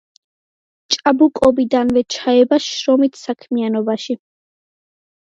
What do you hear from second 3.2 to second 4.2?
საქმიანობაში.